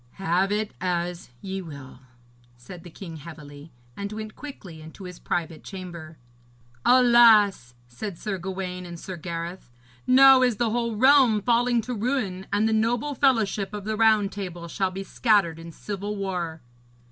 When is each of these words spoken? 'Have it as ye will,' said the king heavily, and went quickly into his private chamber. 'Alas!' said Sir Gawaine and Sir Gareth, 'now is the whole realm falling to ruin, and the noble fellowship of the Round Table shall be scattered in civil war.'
'Have 0.13 0.51
it 0.51 0.73
as 0.81 1.29
ye 1.41 1.61
will,' 1.61 1.99
said 2.57 2.81
the 2.83 2.89
king 2.89 3.17
heavily, 3.17 3.71
and 3.95 4.11
went 4.11 4.35
quickly 4.35 4.81
into 4.81 5.03
his 5.03 5.19
private 5.19 5.63
chamber. 5.63 6.17
'Alas!' 6.83 7.75
said 7.87 8.17
Sir 8.17 8.39
Gawaine 8.39 8.83
and 8.87 8.99
Sir 8.99 9.15
Gareth, 9.15 9.69
'now 10.07 10.41
is 10.41 10.55
the 10.55 10.71
whole 10.71 10.95
realm 10.95 11.39
falling 11.39 11.81
to 11.83 11.93
ruin, 11.93 12.47
and 12.51 12.67
the 12.67 12.73
noble 12.73 13.13
fellowship 13.13 13.75
of 13.75 13.83
the 13.85 13.95
Round 13.95 14.31
Table 14.31 14.67
shall 14.67 14.89
be 14.89 15.03
scattered 15.03 15.59
in 15.59 15.71
civil 15.71 16.15
war.' 16.15 16.61